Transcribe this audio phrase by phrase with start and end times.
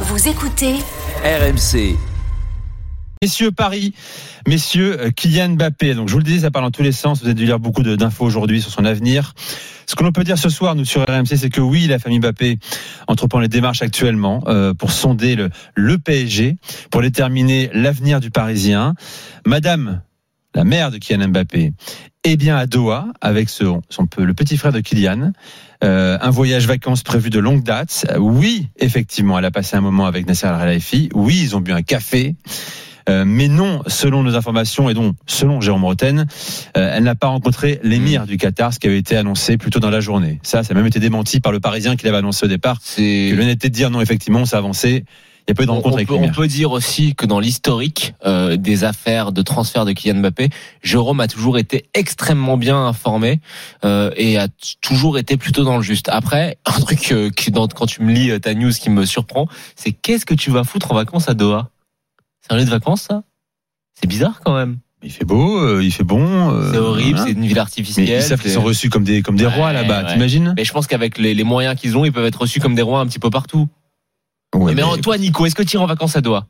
[0.00, 0.74] Vous écoutez
[1.24, 1.96] RMC.
[3.22, 3.94] Messieurs Paris,
[4.46, 5.94] messieurs euh, Kylian Mbappé.
[5.94, 7.20] Donc je vous le disais, ça parle dans tous les sens.
[7.20, 9.32] Vous avez dû lire beaucoup de- d'infos aujourd'hui sur son avenir.
[9.86, 12.18] Ce que l'on peut dire ce soir, nous sur RMC, c'est que oui, la famille
[12.20, 12.58] Mbappé
[13.08, 16.56] entreprend les démarches actuellement euh, pour sonder le, le PSG,
[16.90, 18.94] pour déterminer l'avenir du Parisien.
[19.46, 20.02] Madame,
[20.54, 21.72] la mère de Kylian Mbappé,
[22.26, 25.32] est bien à Doha avec son, son peu- le petit frère de Kylian.
[25.84, 28.06] Euh, un voyage vacances prévu de longue date.
[28.18, 31.10] Oui, effectivement, elle a passé un moment avec Nasser Al-Khelaifi.
[31.14, 32.34] Oui, ils ont bu un café.
[33.08, 36.26] Euh, mais non, selon nos informations et donc selon Jérôme Roten,
[36.76, 39.78] euh, elle n'a pas rencontré l'émir du Qatar, ce qui avait été annoncé plus tôt
[39.78, 40.40] dans la journée.
[40.42, 42.78] Ça, ça a même été démenti par le Parisien qui l'avait annoncé au départ.
[42.82, 45.04] C'est Que l'honnêteté de dire non, effectivement, on s'est avancé.
[45.48, 47.14] Il n'y a pas eu de on, rencontre on avec peut, on peut dire aussi
[47.14, 50.48] que dans l'historique euh, des affaires de transfert de Kylian Mbappé,
[50.82, 53.40] Jérôme a toujours été extrêmement bien informé
[53.84, 54.48] euh, et a
[54.80, 56.08] toujours été plutôt dans le juste.
[56.08, 59.04] Après, un truc euh, qui, dans, quand tu me lis euh, ta news qui me
[59.04, 59.46] surprend,
[59.76, 61.70] c'est qu'est-ce que tu vas foutre en vacances à Doha?
[62.42, 63.22] C'est un lieu de vacances ça?
[64.00, 64.78] C'est bizarre quand même.
[65.02, 66.50] Il fait beau, euh, il fait bon.
[66.50, 67.24] euh, C'est horrible, voilà.
[67.26, 68.08] c'est une ville Mais artificielle.
[68.08, 70.12] ils savent qu'ils c'est- sont reçus comme des, comme des Ouais, rois là-bas, ouais.
[70.12, 70.54] t'imagines?
[70.56, 72.82] Mais je pense qu'avec les, les moyens qu'ils ont, ils peuvent être reçus comme des
[72.82, 73.68] rois un petit peu partout.
[74.54, 76.46] Ouais, mais, mais toi, Nico, est-ce que tu iras en vacances à Doha?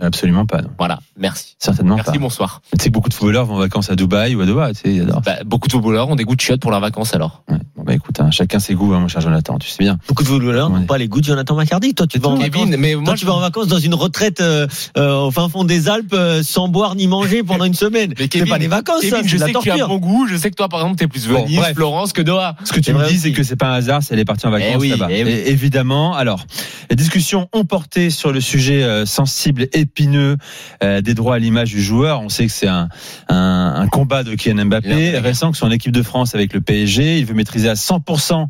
[0.00, 0.60] Absolument pas.
[0.60, 0.70] non.
[0.76, 1.54] Voilà, merci.
[1.60, 2.18] Certainement Merci, pas.
[2.18, 2.62] bonsoir.
[2.76, 4.92] Tu sais beaucoup de footballeurs vont en vacances à Dubaï ou à Doha, tu sais,
[4.94, 5.20] ils adorent.
[5.20, 7.44] Bah, beaucoup de footballeurs ont des goûts de chiottes pour leurs vacances alors.
[7.48, 7.58] Ouais.
[7.94, 9.98] Bon, bah écoute, hein, chacun ses goûts, hein, mon cher Jonathan, tu sais bien.
[10.08, 10.80] Beaucoup de footballeurs Ouais.
[10.80, 11.94] n'ont pas les goûts de Jonathan McCarty.
[11.94, 12.64] Toi, tu vas en vacances.
[12.64, 15.64] Kevin, mais Toi, tu vas en vacances dans une retraite euh, euh, au fin fond
[15.64, 18.10] des Alpes euh, sans boire ni manger pendant une semaine.
[18.10, 19.98] Mais C'est Kevin, pas des vacances, Kevin, ça, c'est je sais que tu as bon
[19.98, 20.26] goût.
[20.28, 21.74] Je sais que toi, par exemple, t'es plus Bon, Venise, bref.
[21.74, 22.56] Florence que Doha.
[22.64, 24.46] Ce que tu me dis, c'est que c'est pas un hasard, c'est elle est partie
[24.46, 25.08] en vacances Eh oui, là-bas.
[25.10, 25.30] eh oui.
[25.46, 26.44] Évidemment, alors,
[26.90, 30.36] les discussions ont porté sur le sujet euh, sensible, épineux
[30.82, 32.20] euh, des droits à l'image du joueur.
[32.22, 32.88] On sait que c'est un,
[33.28, 37.18] un, un combat de Kylian Mbappé, récent que son équipe de France avec le PSG.
[37.18, 38.46] Il veut maîtriser à 100%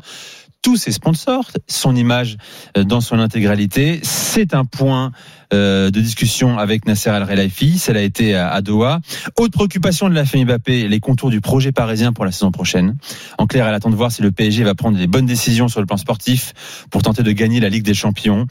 [0.65, 2.37] tous ses sponsors, son image
[2.75, 3.99] euh, dans son intégralité.
[4.01, 5.11] C'est un point
[5.53, 7.77] euh, de discussion avec Nasser Al-Khelaifi.
[7.77, 8.99] Celle a été à, à Doha.
[9.37, 12.97] Autre préoccupation de la famille Mbappé, les contours du projet parisien pour la saison prochaine.
[13.37, 15.81] En clair, elle attend de voir si le PSG va prendre les bonnes décisions sur
[15.81, 16.55] le plan sportif
[16.89, 18.47] pour tenter de gagner la Ligue des Champions.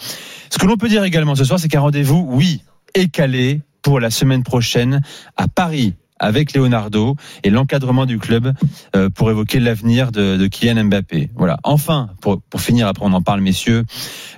[0.50, 2.62] Ce que l'on peut dire également ce soir, c'est qu'un rendez-vous, oui,
[2.94, 5.02] est calé pour la semaine prochaine
[5.36, 8.52] à Paris avec Leonardo et l'encadrement du club
[8.94, 11.30] euh, pour évoquer l'avenir de, de Kylian Mbappé.
[11.34, 11.58] Voilà.
[11.64, 13.84] Enfin, pour, pour finir, après on en parle, messieurs,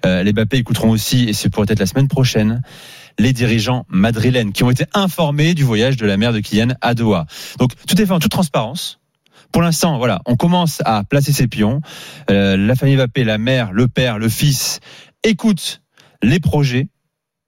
[0.04, 2.62] euh, les Mbappé écouteront aussi, et c'est pourrait être la semaine prochaine,
[3.18, 6.94] les dirigeants madrilènes qui ont été informés du voyage de la mère de Kylian à
[6.94, 7.26] Doha.
[7.58, 9.00] Donc tout est fait en toute transparence.
[9.52, 11.80] Pour l'instant, voilà, on commence à placer ses pions.
[12.30, 14.80] Euh, la famille Mbappé, la mère, le père, le fils,
[15.22, 15.82] écoutent
[16.22, 16.88] les projets.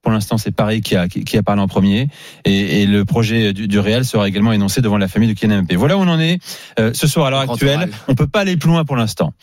[0.09, 2.09] Pour l'instant, c'est Paris qui a, qui, qui a parlé en premier.
[2.47, 5.59] Et, et le projet du, du Real sera également énoncé devant la famille de Kylian
[5.59, 5.77] Mbappé.
[5.77, 6.39] Voilà où on en est
[6.81, 7.91] euh, ce soir à l'heure actuelle.
[8.09, 9.35] On peut pas aller plus loin pour l'instant.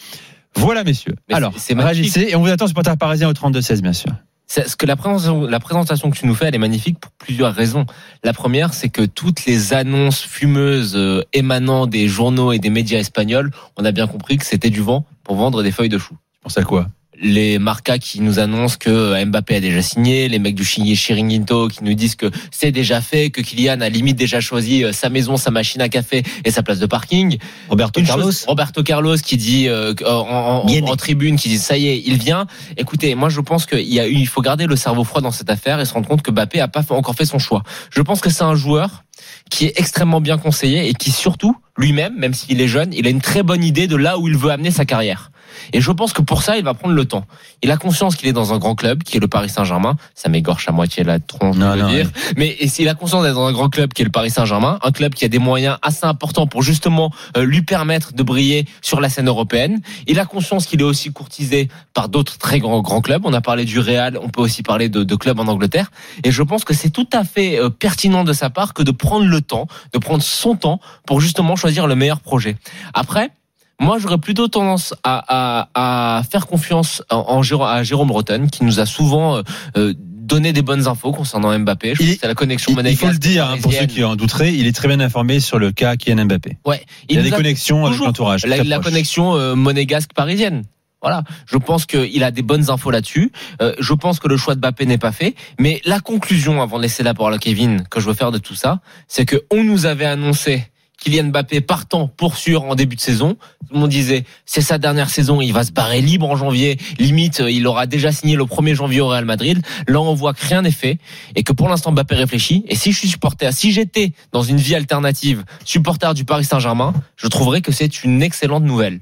[0.56, 1.14] Voilà, messieurs.
[1.30, 4.12] Mais Alors, c'est- réagissez et on vous attend supporter parisien au 32-16, bien sûr.
[4.48, 7.54] Ce que la présentation, la présentation que tu nous fais, elle est magnifique pour plusieurs
[7.54, 7.86] raisons.
[8.24, 12.98] La première, c'est que toutes les annonces fumeuses euh, émanant des journaux et des médias
[12.98, 16.16] espagnols, on a bien compris que c'était du vent pour vendre des feuilles de chou.
[16.34, 16.88] Tu penses à quoi?
[17.22, 21.68] Les marcas qui nous annoncent que Mbappé a déjà signé, les mecs du Chi- Chiringuito
[21.70, 25.10] qui nous disent que c'est déjà fait, que Kylian a limite déjà choisi euh, sa
[25.10, 27.38] maison, sa machine à café et sa place de parking.
[27.70, 28.24] Roberto Une Carlos.
[28.26, 32.02] chose, Roberto Carlos qui dit euh, en, en- en tribune, qui dit ça y est,
[32.06, 32.48] il vient.
[32.78, 35.32] Écoutez, moi je pense qu'il y a eu, il faut garder le cerveau froid dans
[35.32, 37.64] cette affaire et se rendre compte que Mbappé a pas encore fait son choix.
[37.92, 39.04] Je pense que c'est un joueur
[39.50, 43.10] qui est extrêmement bien conseillé et qui surtout lui-même, même s'il est jeune, il a
[43.10, 45.32] une très bonne idée de là où il veut amener sa carrière.
[45.74, 47.26] Et je pense que pour ça, il va prendre le temps.
[47.62, 49.96] Il a conscience qu'il est dans un grand club, qui est le Paris Saint-Germain.
[50.14, 52.10] Ça m'égorge à moitié la tronche Non, de le dire.
[52.38, 54.80] Mais et s'il a conscience d'être dans un grand club qui est le Paris Saint-Germain,
[54.84, 58.66] un club qui a des moyens assez importants pour justement euh, lui permettre de briller
[58.82, 59.82] sur la scène européenne.
[60.08, 63.22] Il a conscience qu'il est aussi courtisé par d'autres très grands grands clubs.
[63.26, 65.92] On a parlé du Real, on peut aussi parler de, de clubs en Angleterre.
[66.24, 68.92] Et je pense que c'est tout à fait euh, pertinent de sa part que de
[68.92, 72.58] prendre le temps, de prendre son temps pour justement choisir le meilleur projet.
[72.94, 73.32] Après.
[73.80, 78.50] Moi, j'aurais plutôt tendance à, à, à faire confiance en, en Jérôme, à Jérôme Rotten,
[78.50, 79.42] qui nous a souvent euh,
[79.78, 81.94] euh, donné des bonnes infos concernant Mbappé.
[81.96, 84.16] Je pense c'est la connexion Il, il faut le dire, hein, pour ceux qui en
[84.16, 86.58] douteraient, il est très bien informé sur le cas Kylian Mbappé.
[86.66, 88.46] Ouais, Il, a des nous connexions avec l'entourage.
[88.46, 90.64] la, la connexion euh, monégasque parisienne.
[91.02, 93.32] Voilà, je pense qu'il a des bonnes infos là-dessus.
[93.62, 95.36] Euh, je pense que le choix de Mbappé n'est pas fait.
[95.60, 98.40] Mais la conclusion, avant de laisser la parole à Kevin, que je veux faire de
[98.40, 100.64] tout ça, c'est que on nous avait annoncé
[101.06, 103.38] Kylian Mbappé partant pour sûr en début de saison.
[103.68, 106.80] Tout le monde disait c'est sa dernière saison, il va se barrer libre en janvier.
[106.98, 109.62] Limite, euh, il aura déjà signé le 1er janvier au Real Madrid.
[109.88, 110.98] Là, on voit que rien n'est fait
[111.36, 112.66] et que pour l'instant Mbappé réfléchit.
[112.68, 116.92] Et si je suis supporter, si j'étais dans une vie alternative, supporter du Paris Saint-Germain,
[117.18, 119.00] je trouverais que c'est une excellente nouvelle.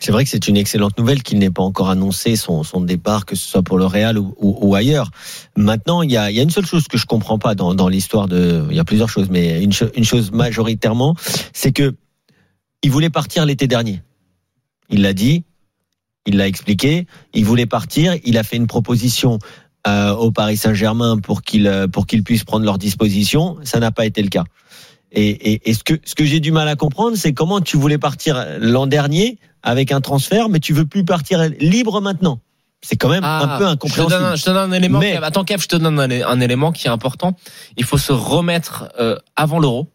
[0.00, 3.34] C'est vrai que c'est une excellente nouvelle qu'il n'ait pas encore annoncé son, départ, que
[3.34, 5.10] ce soit pour le Real ou, ailleurs.
[5.56, 8.64] Maintenant, il y a, une seule chose que je comprends pas dans, l'histoire de.
[8.70, 11.16] Il y a plusieurs choses, mais une chose majoritairement,
[11.52, 11.94] c'est que
[12.82, 14.02] il voulait partir l'été dernier.
[14.90, 15.44] Il l'a dit,
[16.26, 17.06] il l'a expliqué.
[17.34, 18.14] Il voulait partir.
[18.24, 19.38] Il a fait une proposition
[19.86, 23.56] euh, au Paris Saint-Germain pour qu'il euh, pour qu'ils puissent prendre leur disposition.
[23.62, 24.44] Ça n'a pas été le cas.
[25.16, 27.76] Et, et, et ce que ce que j'ai du mal à comprendre, c'est comment tu
[27.76, 32.38] voulais partir l'an dernier avec un transfert, mais tu veux plus partir libre maintenant.
[32.82, 34.24] C'est quand même un peu Ah, Je te, donne, incompréhensible.
[34.24, 34.98] un- je te donne un élément.
[35.00, 35.16] Mais-.
[35.16, 37.34] Attends, Kev, je te donne un, un élément qui est important.
[37.76, 39.88] Il faut se remettre euh, avant l'euro.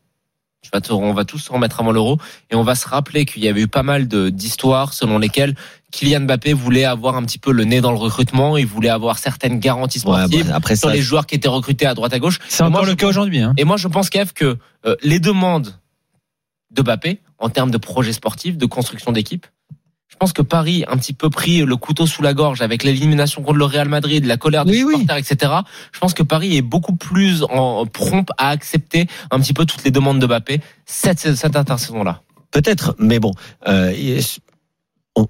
[0.64, 2.20] Tu vas te- on va tous se remettre avant l'euro
[2.52, 5.56] et on va se rappeler qu'il y avait eu pas mal de- d'histoires selon lesquelles
[5.92, 9.18] Kylian Mbappé voulait avoir un petit peu le nez dans le recrutement, il voulait avoir
[9.18, 12.14] certaines garanties Ouais, sportives bah, après sur ça, les joueurs qui étaient recrutés à droite
[12.14, 12.40] à gauche.
[12.48, 13.40] C'est moi, encore je le cas aujourd'hui.
[13.42, 13.54] Hein.
[13.58, 15.76] Et moi, je pense, Kev, que euh, les demandes
[16.72, 19.48] de Mbappé en termes de projet sportif, de construction d'équipe,
[20.22, 23.58] pense que Paris un petit peu pris le couteau sous la gorge avec l'élimination contre
[23.58, 24.94] le Real Madrid, la colère des Oui, oui.
[25.02, 25.52] supporters, etc.
[25.92, 29.84] Je pense que Paris est beaucoup plus en prompt à accepter un petit peu toutes
[29.84, 32.22] les demandes de Mbappé cette, cette intersaison-là.
[32.52, 33.32] Peut-être, mais bon,
[33.68, 34.22] euh,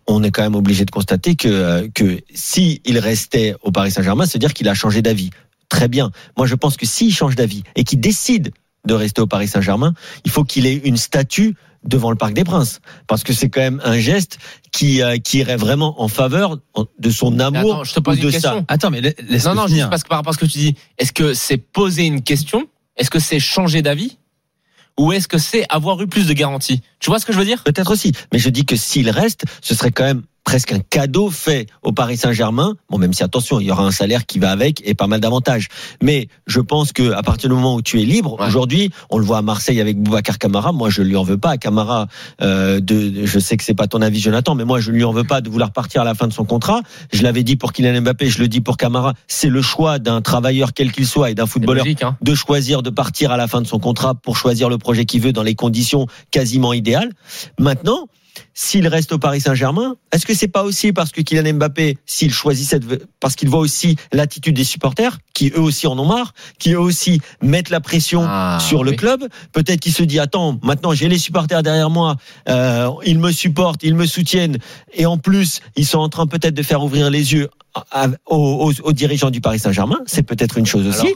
[0.08, 3.92] on, est quand même obligé de constater que euh, que si il restait au Paris
[3.92, 5.30] Saint-Germain, c'est-à-dire qu'il a changé d'avis.
[5.70, 6.12] Très bien.
[6.36, 8.52] Moi, je pense que s'il change d'avis et qu'il décide
[8.86, 9.94] de rester au Paris Saint-Germain,
[10.26, 13.62] il faut qu'il ait une statue devant le Parc des Princes, parce que c'est quand
[13.62, 14.38] même un geste
[14.72, 16.58] qui euh, qui irait vraiment en faveur
[17.00, 18.52] de son amour attends, je te pose ou de une question.
[18.60, 18.66] ça.
[18.68, 19.78] Attends, mais la- laisse Non, non, finir.
[19.86, 22.22] juste parce que par rapport à ce que tu dis, est-ce que c'est poser une
[22.22, 22.68] question?
[22.98, 24.18] Est-ce que c'est changer d'avis?
[25.00, 26.82] Ou est-ce que c'est avoir eu plus de garanties?
[27.00, 27.64] Tu vois ce que je veux dire?
[27.64, 28.12] Peut-être aussi.
[28.32, 31.92] Mais je dis que s'il reste, ce serait quand même presque un cadeau fait au
[31.92, 32.76] Paris Saint-Germain.
[32.90, 35.20] Bon, même si attention, il y aura un salaire qui va avec et pas mal
[35.20, 35.68] d'avantages.
[36.02, 38.48] Mais je pense que à partir du moment où tu es libre, Ouais.
[38.48, 40.72] aujourd'hui, on le voit à Marseille avec Boubacar Camara.
[40.72, 42.08] Moi, je lui en veux pas à Camara.
[42.42, 45.12] Euh, de, je sais que c'est pas ton avis, Jonathan, mais moi, je lui en
[45.12, 46.82] veux pas de vouloir partir à la fin de son contrat.
[47.14, 49.14] Je l'avais dit pour Kylian Mbappé, je le dis pour Camara.
[49.28, 52.82] C'est le choix d'un travailleur quel qu'il soit et d'un footballeur logique, hein de choisir
[52.82, 55.44] de partir à la fin de son contrat pour choisir le projet qu'il veut dans
[55.44, 57.12] les conditions quasiment idéales.
[57.60, 58.08] Maintenant,
[58.54, 62.32] s'il reste au Paris Saint-Germain, est-ce que c'est pas aussi parce que Kylian Mbappé, s'il
[62.34, 62.84] choisit cette,
[63.20, 66.80] parce qu'il voit aussi l'attitude des supporters, qui eux aussi en ont marre, qui eux
[66.80, 68.98] aussi mettent la pression Ah, sur le oui.
[68.98, 72.16] club, peut-être qu'il se dit attends, maintenant j'ai les supporters derrière moi,
[72.50, 74.58] euh, ils me supportent, ils me soutiennent,
[74.94, 77.50] et en plus ils sont en train peut-être de faire ouvrir les yeux
[77.92, 81.08] à- aux, aux- aux dirigeants du Paris Saint-Germain, c'est peut-être une chose aussi.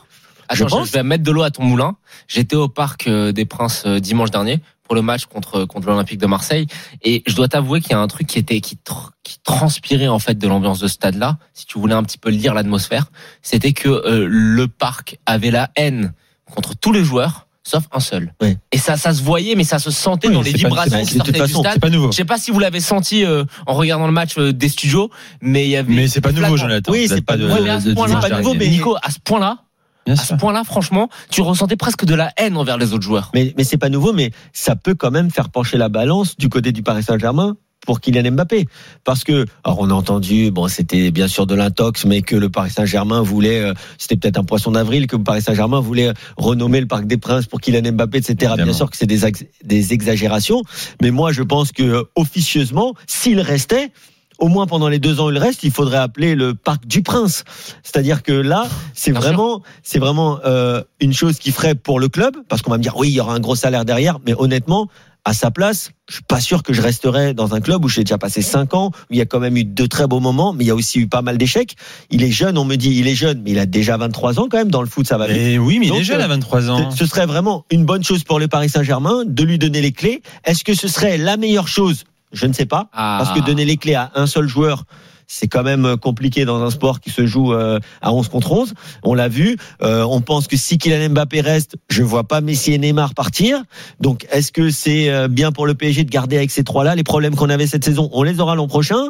[0.47, 0.91] Alors, Je Attends, je, pense.
[0.91, 1.95] vais mettre de l'eau à ton moulin.
[2.27, 6.19] J'étais au parc euh, des Princes euh, dimanche dernier pour le match contre contre l'Olympique
[6.19, 6.67] de Marseille
[7.03, 10.07] et je dois t'avouer qu'il y a un truc qui était qui, tr- qui transpirait
[10.07, 11.37] en fait de l'ambiance de ce stade-là.
[11.53, 13.07] Si tu voulais un petit peu lire l'atmosphère,
[13.41, 16.13] c'était que euh, le parc avait la haine
[16.53, 18.31] contre tous les joueurs sauf un seul.
[18.43, 18.55] Oui.
[18.71, 21.17] Et ça ça se voyait mais ça se sentait Oui, dans les vibrations c'est- qui
[21.17, 21.73] de toute sortaient du façon, stade.
[21.73, 22.11] C'est pas nouveau.
[22.11, 25.09] Je sais pas si vous l'avez senti euh, en regardant le match euh, des studios,
[25.41, 26.57] mais il y avait Mais c'est pas nouveau.
[26.57, 26.91] Jonathan.
[26.91, 28.53] Oui, c'est pas de- nouveau, mais à ce de- de point-là, dimanche c'est pas nouveau,
[28.53, 29.57] mais- Nico, à ce point-là,
[30.05, 33.31] Bien à ce point-là, franchement, tu ressentais presque de la haine envers les autres joueurs.
[33.33, 36.49] Mais, mais c'est pas nouveau, mais ça peut quand même faire pencher la balance du
[36.49, 38.67] côté du Paris Saint-Germain pour Kylian Mbappé.
[39.03, 42.49] Parce que, alors on a entendu, bon, c'était bien sûr de l'intox, mais que le
[42.49, 46.81] Paris Saint-Germain voulait, euh, c'était peut-être un poisson d'avril, que le Paris Saint-Germain voulait renommer
[46.81, 48.53] le Parc des Princes pour Kylian Mbappé, etc.
[48.57, 49.21] Bien sûr que c'est des,
[49.63, 50.63] des exagérations,
[51.01, 53.91] mais moi je pense que euh, officieusement, s'il restait,
[54.39, 57.01] au moins pendant les deux ans où il reste, il faudrait appeler le Parc du
[57.01, 57.43] Prince.
[57.83, 62.35] C'est-à-dire que là, c'est vraiment, c'est vraiment euh, une chose qui ferait pour le club,
[62.47, 64.89] parce qu'on va me dire oui, il y aura un gros salaire derrière, mais honnêtement,
[65.25, 68.03] à sa place, je suis pas sûr que je resterais dans un club où j'ai
[68.03, 70.53] déjà passé cinq ans, où il y a quand même eu de très beaux moments,
[70.53, 71.75] mais il y a aussi eu pas mal d'échecs.
[72.11, 74.47] Il est jeune, on me dit, il est jeune, mais il a déjà 23 ans
[74.49, 75.37] quand même dans le foot, ça va vite.
[75.37, 76.91] Et oui, mais il est jeune euh, à 23 ans.
[76.91, 80.21] Ce serait vraiment une bonne chose pour le Paris Saint-Germain de lui donner les clés.
[80.45, 82.03] Est-ce que ce serait la meilleure chose
[82.35, 82.89] Je ne sais pas.
[82.93, 84.83] Parce que donner les clés à un seul joueur,
[85.27, 88.73] c'est quand même compliqué dans un sport qui se joue euh, à 11 contre 11.
[89.03, 89.57] On l'a vu.
[89.81, 93.63] Euh, on pense que si Kylian Mbappé reste, je vois pas Messi et Neymar partir.
[93.99, 97.03] Donc, est-ce que c'est euh, bien pour le PSG de garder avec ces trois-là les
[97.03, 98.09] problèmes qu'on avait cette saison?
[98.13, 99.09] On les aura l'an prochain.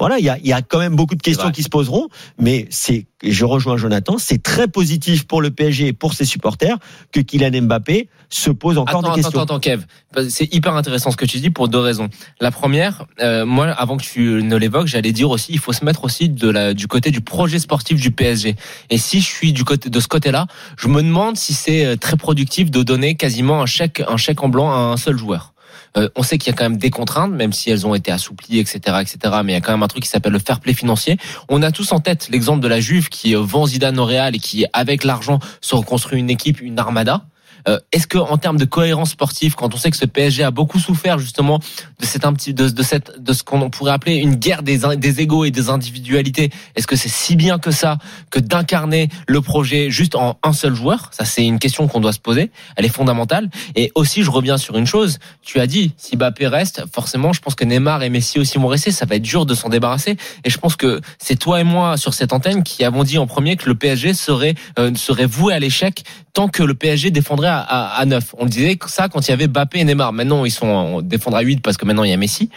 [0.00, 2.66] Voilà, il y a, y a quand même beaucoup de questions qui se poseront, mais
[2.70, 6.78] c'est, je rejoins Jonathan, c'est très positif pour le PSG et pour ses supporters
[7.12, 9.40] que Kylian Mbappé se pose encore Attends, des attends, questions.
[9.42, 9.84] attends, Kev.
[10.30, 12.08] C'est hyper intéressant ce que tu dis pour deux raisons.
[12.40, 15.84] La première, euh, moi, avant que tu ne l'évoques, j'allais dire aussi, il faut se
[15.84, 18.56] mettre aussi de la, du côté du projet sportif du PSG.
[18.88, 20.46] Et si je suis du côté de ce côté-là,
[20.78, 24.42] je me demande si c'est euh, très productif de donner quasiment un chèque, un chèque
[24.42, 25.49] en blanc à un seul joueur.
[25.96, 28.12] Euh, on sait qu'il y a quand même des contraintes, même si elles ont été
[28.12, 29.18] assouplies, etc., etc.
[29.44, 31.16] Mais il y a quand même un truc qui s'appelle le fair play financier.
[31.48, 34.34] On a tous en tête l'exemple de la Juve qui euh, vend Zidane au Real
[34.34, 37.24] et qui, avec l'argent, se reconstruit une équipe, une armada.
[37.68, 40.50] Euh, Est-ce que en termes de cohérence sportive, quand on sait que ce PSG a
[40.50, 44.16] beaucoup souffert justement de cette un petit de, de cette de ce qu'on pourrait appeler
[44.16, 47.98] une guerre des des égaux et des individualités, est-ce que c'est si bien que ça
[48.30, 51.10] que d'incarner le projet juste en un seul joueur?
[51.12, 52.50] Ça c'est une question qu'on doit se poser.
[52.76, 53.50] Elle est fondamentale.
[53.76, 55.18] Et aussi, je reviens sur une chose.
[55.42, 58.68] Tu as dit si Mbappé reste, forcément, je pense que Neymar et Messi aussi vont
[58.68, 58.90] rester.
[58.90, 60.16] Ça va être dur de s'en débarrasser.
[60.44, 63.26] Et je pense que c'est toi et moi sur cette antenne qui avons dit en
[63.26, 67.48] premier que le PSG serait euh, serait voué à l'échec tant que le PSG défendrait
[67.50, 68.34] à, à, à 9.
[68.38, 70.12] On le disait ça quand il y avait Mbappé et Neymar.
[70.12, 72.50] Maintenant, ils sont on défendra à 8 parce que maintenant il y a Messi.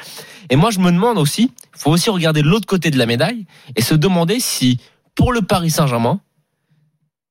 [0.49, 3.45] Et moi, je me demande aussi, il faut aussi regarder l'autre côté de la médaille
[3.75, 4.79] et se demander si
[5.15, 6.19] pour le Paris Saint-Germain,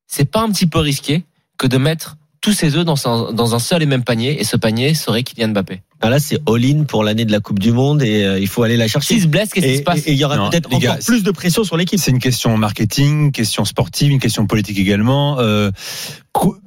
[0.07, 1.25] c'est pas un petit peu risqué
[1.59, 4.45] que de mettre tous ses œufs dans un, dans un seul et même panier et
[4.45, 5.81] ce panier serait Kylian Mbappé.
[6.01, 8.65] Ah, Là, c'est all-in pour l'année de la Coupe du Monde et euh, il faut
[8.65, 9.15] aller la chercher.
[9.15, 11.23] S'il se blesse, qu'est-ce qui se passe et il y aura peut-être encore gars, plus
[11.23, 12.01] de pression sur l'équipe.
[12.01, 15.39] C'est une question marketing, question sportive, une question politique également.
[15.39, 15.71] Euh,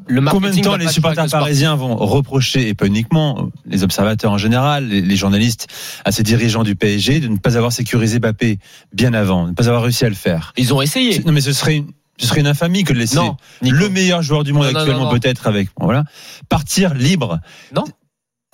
[0.08, 4.38] Le Combien de temps les supporters parisiens vont reprocher, et pas uniquement les observateurs en
[4.38, 5.68] général, les, les journalistes,
[6.06, 8.60] à ces dirigeants du PSG de ne pas avoir sécurisé Mbappé
[8.94, 10.54] bien avant, de ne pas avoir réussi à le faire?
[10.56, 11.22] Ils ont essayé.
[11.26, 14.22] Non mais ce serait une, ce serait une infamie que de laisser Non, le meilleur
[14.22, 16.04] joueur du monde Non, actuellement peut-être avec voilà
[16.50, 17.40] partir libre.
[17.74, 17.84] Non.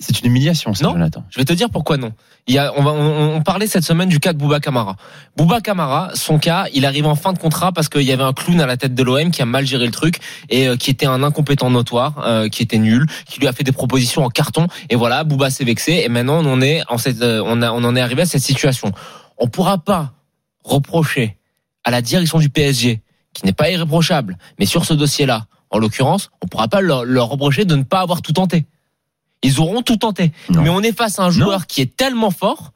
[0.00, 0.92] C'est une humiliation, ça, Non.
[0.94, 1.24] Jonathan.
[1.30, 2.12] Je vais te dire pourquoi non.
[2.48, 4.96] Il y a, on, va, on, on parlait cette semaine du cas de Bouba Kamara.
[5.36, 8.32] Bouba Kamara, son cas, il arrive en fin de contrat parce qu'il y avait un
[8.32, 10.18] clown à la tête de l'OM qui a mal géré le truc
[10.50, 13.62] et euh, qui était un incompétent notoire, euh, qui était nul, qui lui a fait
[13.62, 14.66] des propositions en carton.
[14.90, 17.70] Et voilà, Bouba s'est vexé et maintenant on en est en cette, euh, on, a,
[17.70, 18.90] on en est arrivé à cette situation.
[19.38, 20.14] On pourra pas
[20.64, 21.38] reprocher
[21.84, 23.02] à la direction du PSG,
[23.34, 27.28] qui n'est pas irréprochable, mais sur ce dossier-là, en l'occurrence, on pourra pas leur, leur
[27.28, 28.66] reprocher de ne pas avoir tout tenté.
[29.42, 30.32] Ils auront tout tenté.
[30.50, 30.62] Non.
[30.62, 32.72] Mais on est face à un joueur qui est tellement fort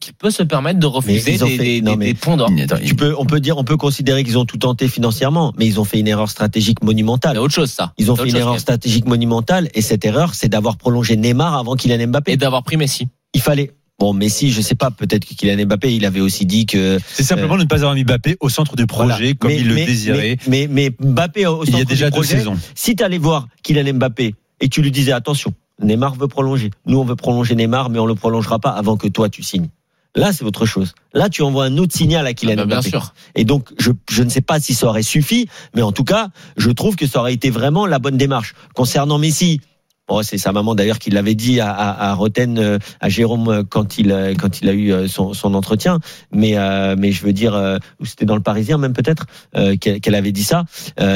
[0.00, 2.50] qu'il peut se permettre de refuser des, fait- des, non, des- mais- des ponts d'or.
[2.62, 5.64] Attends, Tu peux, on peut dire, on peut considérer qu'ils ont tout tenté financièrement, mais
[5.66, 7.38] ils ont fait une erreur stratégique C'est monumentale.
[7.38, 7.94] autre chose, ça.
[7.96, 11.16] Ils ont C'est fait une chose, erreur stratégique monumentale et cette erreur, c'est d'avoir prolongé
[11.16, 12.36] Neymar avant Kylian Et Mbappé.
[12.36, 13.08] d'avoir pris Messi.
[13.32, 13.70] Il fallait.
[14.00, 17.22] Bon, Messi, je sais pas, peut-être que Kylian Mbappé, il avait aussi dit que C'est
[17.22, 19.34] simplement de ne pas avoir mis Mbappé au centre du projet Voilà.
[19.34, 20.36] comme Mais- il le désirait.
[20.48, 22.58] Mais, mais, mais Mbappé au il y a centre déjà du deux projet, saisons.
[22.74, 26.70] Si tu allais voir Kylian Mbappé et tu lui disais attention, Neymar veut prolonger.
[26.86, 29.68] Nous, on veut prolonger Neymar, mais on le prolongera pas avant que toi tu signes.
[30.16, 30.94] Là, c'est autre chose.
[31.12, 32.90] Là, tu envoies un autre signal à Kylian Ah bah, bien Mbappé.
[32.90, 33.14] sûr.
[33.36, 36.28] Et donc, je, je ne sais pas si ça aurait suffi, mais en tout cas,
[36.56, 38.54] je trouve que ça aurait été vraiment la bonne démarche.
[38.74, 39.60] Concernant Messi,
[40.08, 43.48] bon, c'est sa maman d'ailleurs qui l'avait dit à, à, à Roten, euh, à Jérôme
[43.48, 46.00] euh, quand il euh, quand il a eu son, son entretien.
[46.32, 50.14] Mais euh, mais je veux dire, euh, c'était dans le Parisien même peut-être euh, qu'elle
[50.14, 50.64] avait dit ça.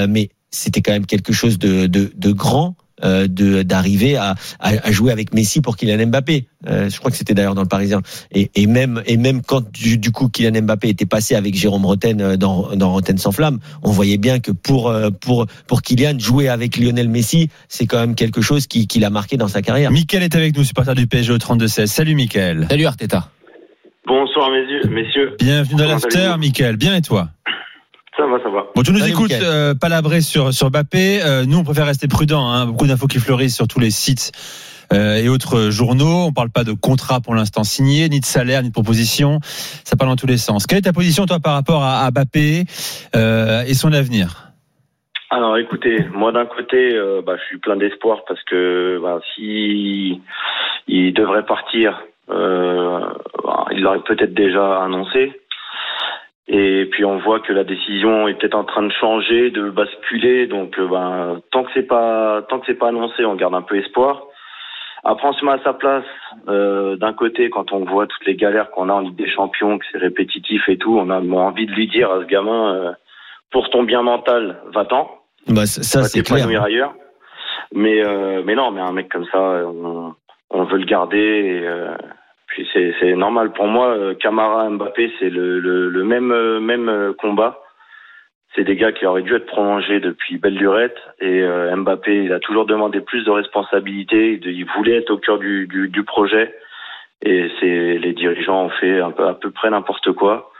[0.08, 2.76] Mais c'était quand même quelque chose de de, de grand.
[3.04, 6.46] Euh, de d'arriver à, à, à jouer avec Messi pour Kylian Mbappé.
[6.66, 8.02] Euh, je crois que c'était d'ailleurs dans le Parisien.
[8.32, 11.86] Et, et même et même quand du, du coup Kylian Mbappé était passé avec Jérôme
[11.86, 16.18] Roten euh, dans dans Roten sans flamme, on voyait bien que pour pour pour Kylian
[16.18, 19.62] jouer avec Lionel Messi, c'est quand même quelque chose qui qui l'a marqué dans sa
[19.62, 19.90] carrière.
[19.90, 21.86] Michael est avec nous, supporter du PSG au 32-16.
[21.86, 22.66] Salut Michael.
[22.68, 23.30] Salut Arteta.
[24.08, 24.90] Bonsoir messieurs.
[24.90, 25.36] messieurs.
[25.38, 26.76] Bienvenue dans l'after, Michael.
[26.76, 27.28] Bien et toi?
[28.18, 28.66] Ça va, ça va.
[28.74, 31.22] Bon, tu nous Salut, écoutes euh, palabrer sur sur Mbappé.
[31.22, 32.50] Euh, nous, on préfère rester prudent.
[32.50, 32.66] Hein.
[32.66, 34.32] Beaucoup d'infos qui fleurissent sur tous les sites
[34.92, 36.24] euh, et autres journaux.
[36.26, 39.38] On parle pas de contrat pour l'instant signé, ni de salaire, ni de proposition.
[39.42, 40.66] Ça parle dans tous les sens.
[40.66, 42.64] Quelle est ta position toi par rapport à, à Mbappé
[43.14, 44.48] euh, et son avenir?
[45.30, 50.20] Alors écoutez, moi d'un côté, euh, bah, je suis plein d'espoir parce que bah, si
[50.88, 53.00] il devrait partir, euh,
[53.44, 55.40] bah, il l'aurait peut-être déjà annoncé.
[56.50, 60.46] Et puis on voit que la décision est peut-être en train de changer, de basculer.
[60.46, 63.62] Donc euh, bah, tant que c'est pas tant que c'est pas annoncé, on garde un
[63.62, 64.22] peu espoir.
[65.04, 66.04] Après, on se met à sa place.
[66.48, 69.78] Euh, D'un côté, quand on voit toutes les galères qu'on a en Ligue des Champions,
[69.78, 72.92] que c'est répétitif et tout, on a envie de lui dire à ce gamin, euh,
[73.52, 75.08] pour ton bien mental, va-t'en
[75.48, 76.38] Bah, ça c'est clair.
[76.38, 76.94] t'épanouir ailleurs.
[77.72, 80.14] Mais euh, mais non, mais un mec comme ça, on,
[80.50, 81.18] on veut le garder.
[81.18, 81.94] Et, euh,
[82.48, 83.88] puis c'est normal pour moi.
[83.96, 87.60] euh, Camara, Mbappé, c'est le, le, le même euh, même euh, combat.
[88.54, 90.96] C'est des gars qui auraient dû être prolongés depuis belle lurette.
[91.20, 94.40] Et euh, Mbappé, il a toujours demandé plus de responsabilités.
[94.42, 96.54] Il, voulait être au cœur du, du, du projet.
[97.22, 100.50] Et c'est les dirigeants ont fait un peu, à peu près n'importe quoi.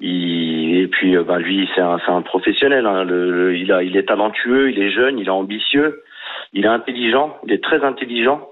[0.00, 2.86] Il, et puis, bah, lui, c'est un, un professionnel.
[2.86, 3.04] Hein.
[3.04, 6.02] Le, le- il, a, il est talentueux, il est jeune, il est ambitieux,
[6.52, 8.48] il est intelligent, il est très intelligent.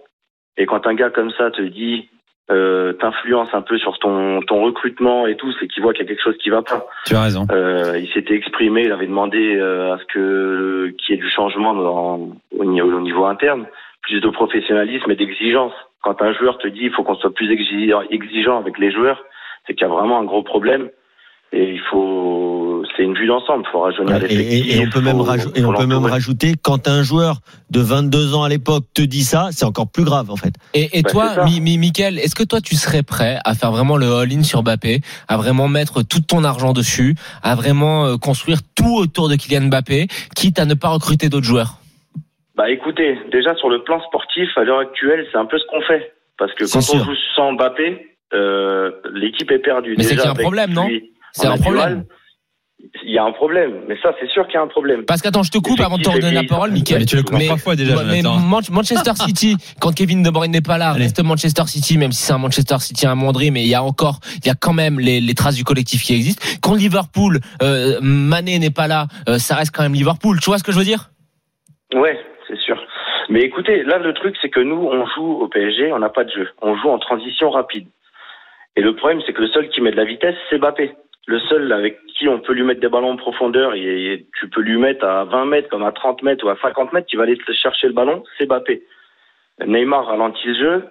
[0.57, 2.09] Et quand un gars comme ça te dit,
[2.51, 6.07] euh, t'influence un peu sur ton, ton recrutement et tout, c'est qu'il voit qu'il y
[6.07, 6.87] a quelque chose qui va pas.
[7.07, 7.47] Tu as raison.
[7.51, 11.31] Euh, il s'était exprimé, il avait demandé euh, à ce que qu'il y ait du
[11.31, 13.67] changement dans, au, niveau, au niveau interne,
[14.03, 15.73] plus de professionnalisme et d'exigence.
[16.03, 19.23] Quand un joueur te dit il faut qu'on soit plus exigeant, exigeant avec les joueurs,
[19.67, 20.91] c'est qu'il y a vraiment un gros problème.
[21.53, 22.62] Et il faut,
[22.97, 23.65] c'est une vue d'ensemble.
[23.67, 24.75] Il faut rajeunir Ouais, et, l'effectif.
[24.75, 27.41] et- et on peut même, faut- rajou- et on peut même rajouter quand un joueur
[27.71, 30.55] de 22 ans à l'époque te dit ça, c'est encore plus grave en fait.
[30.75, 31.45] Et, et Bah, toi, ça.
[31.45, 31.57] Mi,
[31.97, 35.69] est-ce que toi tu serais prêt à faire vraiment le all-in sur Mbappé, à vraiment
[35.69, 40.07] mettre tout ton argent dessus, à vraiment euh, construire tout autour de Kylian Mbappé,
[40.37, 41.79] quitte à ne pas recruter d'autres joueurs?
[42.57, 45.81] Bah écoutez, déjà sur le plan sportif, à l'heure actuelle, c'est un peu ce qu'on
[45.83, 46.13] fait.
[46.39, 47.01] Parce que C'est quand sûr.
[47.01, 49.95] on joue sans Mbappé, euh, l'équipe est perdue.
[49.97, 50.89] Mais c'est Déjà, qu'il y a un problème, non?
[51.33, 52.05] C'est un problème.
[53.05, 55.05] Il y a un problème, mais ça c'est sûr qu'il y a un problème.
[55.05, 57.07] Parce qu'attends, je te coupe avant de te redonner la parole, Mais Mickaël.
[57.07, 58.23] tu le comprends Mais- trois fois déjà, mais
[58.71, 61.05] Manchester City, quand Kevin De Bruyne n'est pas là, Allez.
[61.05, 64.19] reste Manchester City, même si c'est un Manchester City amoindri, mais il y a encore,
[64.39, 66.45] il y a quand même les, les traces du collectif qui existent.
[66.61, 70.39] Quand Liverpool, euh, Mané n'est pas là, euh, ça reste quand même Liverpool.
[70.41, 71.11] Tu vois ce que je veux dire?
[71.95, 72.77] Ouais, c'est sûr.
[73.29, 76.25] Mais écoutez, là le truc c'est que nous on joue au PSG, on n'a pas
[76.25, 76.49] de jeu.
[76.61, 77.87] On joue en transition rapide.
[78.77, 80.93] Et le problème c'est que le seul qui met de la vitesse, c'est Mbappé.
[81.27, 84.61] Le seul avec qui on peut lui mettre des ballons en profondeur et, tu peux
[84.61, 87.23] lui mettre à 20 mètres comme à 30 mètres ou à 50 mètres qui va
[87.23, 88.83] aller chercher le ballon, c'est Mbappé.
[89.65, 90.85] Neymar ralentit le jeu.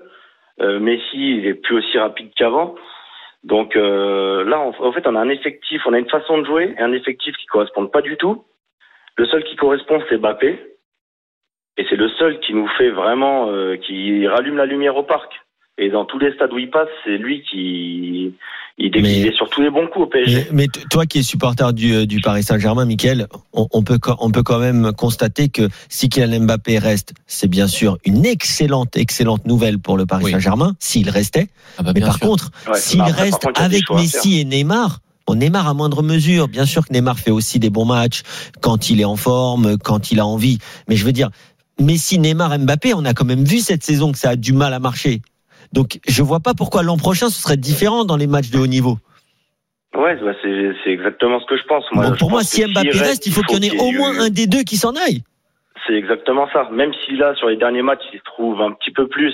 [0.61, 2.75] Euh, Messi il est plus aussi rapide qu'avant.
[3.43, 6.75] Donc euh, là, en, fait, on a un effectif, on a une façon de jouer
[6.77, 8.45] et un effectif qui correspond pas du tout.
[9.17, 10.59] Le seul qui correspond, c'est Mbappé.
[11.77, 15.40] Et c'est le seul qui nous fait vraiment, euh, qui rallume la lumière au parc.
[15.77, 18.33] Et dans tous les stades où il passe, c'est lui qui
[18.77, 20.47] il, Mais- il est sur tous les bons coups au PSG.
[20.51, 24.31] Mais, toi qui es supporter du, euh, du Paris Saint-Germain, Michael, on, on peut, on
[24.31, 29.45] peut quand même constater que si Kylian Mbappé reste, c'est bien sûr une excellente, excellente
[29.45, 30.31] nouvelle pour le Paris Oui.
[30.31, 31.49] Saint-Germain, s'il restait.
[31.77, 32.27] ah bah, Mais par sûr.
[32.27, 36.47] contre, Ouais, s'il bah reste contre, avec Messi et Neymar, bon, Neymar à moindre mesure,
[36.47, 38.21] bien sûr que Neymar fait aussi des bons matchs
[38.61, 40.59] quand il est en forme, quand il a envie.
[40.87, 41.29] Mais je veux dire,
[41.79, 44.73] Messi, Neymar, Mbappé, on a quand même vu cette saison que ça a du mal
[44.73, 45.21] à marcher.
[45.73, 48.67] Donc, je vois pas pourquoi l'an prochain ce serait différent dans les matchs de haut
[48.67, 48.97] niveau.
[49.95, 51.83] Ouais, bah, c'est exactement ce que je pense.
[51.91, 53.91] Moi, Bon, je pour moi, si Mbappé reste, il faut qu'il y en ait au
[53.91, 55.23] moins un des deux qui s'en aille.
[55.87, 56.69] C'est exactement ça.
[56.71, 59.33] Même si là, sur les derniers matchs, il se trouve un petit peu plus.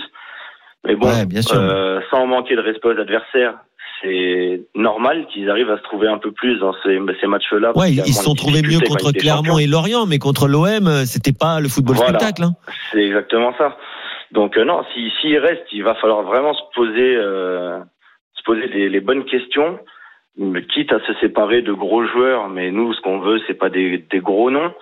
[0.86, 1.60] Mais bon, Ouais, bien sûr.
[1.60, 3.56] euh, sans manquer de respect aux adversaires,
[4.02, 7.76] c'est normal qu'ils arrivent à se trouver un peu plus dans ces, ces matchs-là.
[7.76, 11.34] Ouais, ils se sont trouvés mieux contre Clermont et Lorient, mais contre l'OM, euh, c'était
[11.34, 12.18] pas le football Voilà.
[12.20, 12.44] spectacle.
[12.44, 12.54] hein.
[12.92, 13.76] C'est exactement ça.
[14.32, 17.80] Donc euh, non, si s'il reste, il va falloir vraiment se poser euh,
[18.34, 19.80] se poser les, bonnes questions,
[20.70, 22.50] quitte à se séparer de gros joueurs.
[22.50, 24.74] Mais nous, ce qu'on veut, c'est pas des, gros noms,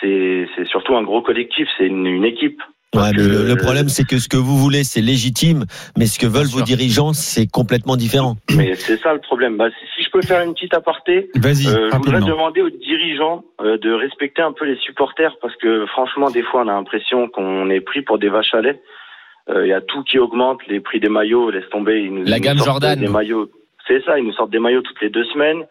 [0.00, 2.62] c'est c'est surtout un gros collectif, c'est une équipe.
[2.94, 5.64] Ouais, que- le, le problème, c'est que ce que vous voulez, c'est légitime,
[5.96, 8.34] mais ce que veulent vos dirigeants, c'est complètement différent.
[8.56, 9.56] Mais c'est ça le problème.
[9.56, 12.70] Bah, si, si je peux faire une petite aparté, Vas-y, euh, je voudrais demander aux
[12.70, 16.72] dirigeants euh, de respecter un peu les supporters parce que franchement, des fois, on a
[16.72, 18.80] l'impression qu'on est pris pour des vaches à lait.
[19.48, 22.00] Euh, Il y a tout qui augmente, les prix des maillots, laisse tomber.
[22.02, 22.98] Ils nous, La ils gamme sortent Jordan.
[22.98, 23.48] Des maillots,
[23.86, 24.18] c'est ça.
[24.18, 25.62] Ils nous sortent des maillots toutes les deux semaines.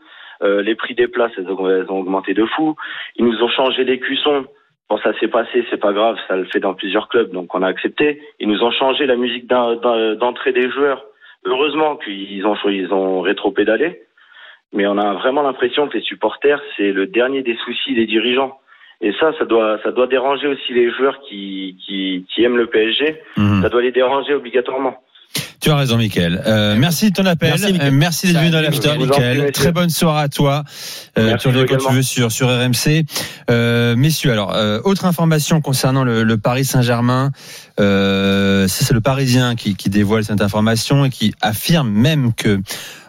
[0.42, 2.76] Euh, les prix des places, elles ont, elles ont augmenté de fou.
[3.18, 4.46] Ils nous ont changé les cuissons.
[4.90, 7.62] Bon, ça s'est passé, c'est pas grave, ça le fait dans plusieurs clubs, donc on
[7.62, 8.22] a accepté.
[8.40, 11.04] Ils nous ont changé la musique d'en- d'en- d'entrée des joueurs.
[11.46, 14.02] Heureusement qu'ils ont, ils ont rétro-pédalé.
[14.74, 18.60] Mais on a vraiment l'impression que les supporters, c'est le dernier des soucis des dirigeants.
[19.02, 22.68] Et ça, ça doit, ça doit déranger aussi les joueurs qui, qui, qui aiment le
[22.68, 23.16] PSG.
[23.38, 23.62] Mhm.
[23.62, 24.98] Ça doit les déranger obligatoirement.
[25.62, 26.42] Tu as raison, Michael.
[26.48, 27.50] Euh, merci de ton appel.
[27.50, 27.78] Merci.
[27.82, 29.52] Euh, merci d'être venu dans l'after, Michael.
[29.52, 30.64] Très bonne soirée à toi.
[31.18, 31.90] Euh, Merci tu reviens quand également.
[31.90, 33.06] tu veux sur, sur RMC.
[33.52, 37.32] Euh, messieurs, alors, euh, autre information concernant le, le Paris Saint-Germain.
[37.80, 42.60] Euh, ça, c'est le Parisien qui, qui dévoile cette information et qui affirme même que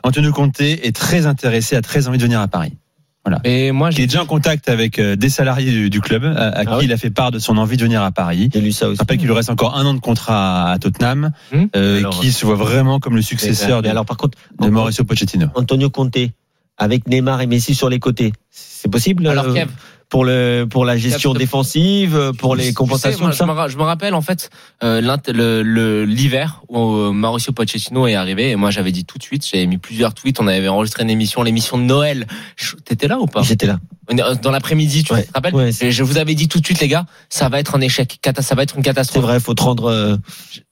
[0.02, 2.74] Antonio Conte est très intéressé, a très envie de venir à Paris.
[3.44, 6.28] Et moi, Il est déjà en contact avec euh, des salariés du, du club à,
[6.30, 8.48] à Ah qui oui il a fait part de son envie de venir à Paris.
[8.52, 8.96] J'ai lu ça aussi.
[8.96, 11.64] Je rappelle qu'il lui reste encore un an de contrat à Tottenham, Hmm.
[11.76, 15.04] euh, Alors, qui se voit vraiment comme le successeur de, alors, par contre, de Mauricio
[15.04, 15.46] Pochettino.
[15.54, 16.16] Antonio Conte,
[16.78, 19.70] avec Neymar et Messi sur les côtés, c'est possible alors euh, Kev,
[20.10, 23.68] pour le pour la gestion défensive, euh, pour Tu les sais, compensations, moi, tout ça
[23.68, 24.50] je, me, rappelle en fait
[24.82, 25.00] euh,
[26.04, 29.66] l'hiver où euh, Mauricio Pochettino est arrivé et moi j'avais dit tout de suite, j'avais
[29.66, 32.26] mis plusieurs tweets, on avait enregistré une émission, l'émission de Noël.
[32.84, 33.42] T'étais là ou pas?
[33.42, 33.78] J'étais là.
[34.42, 35.22] Dans l'après-midi, tu Ouais.
[35.22, 35.54] te rappelles?
[35.54, 37.80] Ouais, c'est- Je vous avais dit tout de suite les gars, ça va être un
[37.80, 39.22] échec, ça va être une C'est catastrophe.
[39.22, 40.16] vrai, faut te rendre, euh,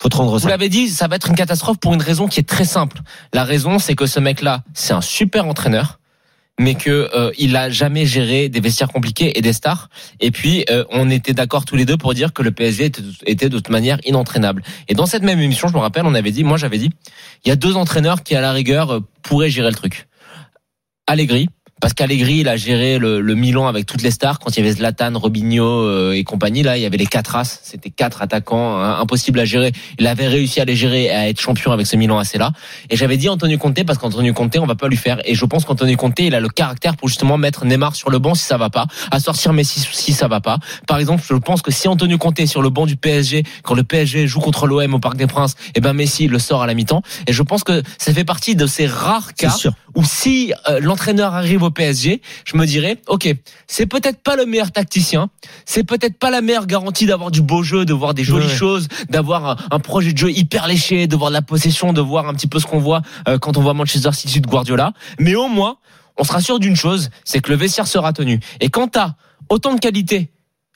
[0.03, 0.49] faut te rendre Vous ça.
[0.49, 3.01] l'avez dit, ça va être une catastrophe pour une raison qui est très simple.
[3.33, 6.01] La raison, c'est que ce mec-là, c'est un super entraîneur,
[6.59, 9.89] mais que euh, il a jamais géré des vestiaires compliqués et des stars.
[10.21, 12.91] Et puis, euh, on était d'accord tous les deux pour dire que le PSG
[13.27, 14.63] était, de toute manière inentraînable.
[14.89, 16.91] Et dans cette même émission, je me rappelle, on avait dit, moi j'avais dit,
[17.45, 20.09] il y a deux entraîneurs qui à la rigueur euh, pourraient gérer le truc.
[21.07, 21.49] Allegri,
[21.81, 24.39] Parce qu'Allegri, il a géré le, le, Milan avec toutes les stars.
[24.39, 27.37] Quand il y avait Zlatan, Robinho euh, et compagnie, là, il y avait les quatre
[27.37, 27.61] as.
[27.63, 29.73] C'était quatre attaquants hein, impossible à gérer.
[29.99, 32.53] Il avait réussi à les gérer et à être champion avec ce Milan AC là.
[32.91, 35.21] Et j'avais dit Antonio Conte parce qu'Antonio Conte, on va pas lui faire.
[35.25, 38.19] Et je pense qu'Antonio Conte, il a le caractère pour justement mettre Neymar sur le
[38.19, 40.59] banc si ça va pas, à sortir Messi si ça va pas.
[40.87, 43.75] Par exemple, je pense que si Antonio Conte est sur le banc du PSG, quand
[43.75, 46.63] le PSG joue contre l'OM au Parc des Princes, et eh ben Messi le sort
[46.63, 47.03] à la mi-temps.
[47.27, 49.55] Et je pense que ça fait partie de ces rares cas
[49.95, 53.29] où si euh, l'entraîneur arrive au PSG, je me dirais, ok,
[53.67, 55.31] c'est peut-être pas le meilleur tacticien,
[55.65, 58.89] c'est peut-être pas la meilleure garantie d'avoir du beau jeu, de voir des jolies choses,
[59.09, 62.35] d'avoir un, projet de jeu hyper léché, de voir de la possession, de voir un
[62.35, 64.93] petit peu ce qu'on voit euh, quand on voit Manchester City de Guardiola.
[65.19, 65.79] Mais au moins,
[66.17, 68.41] on sera sûr d'une chose, c'est que le vestiaire sera tenu.
[68.61, 69.15] Et quand t'as
[69.49, 70.31] autant de qualité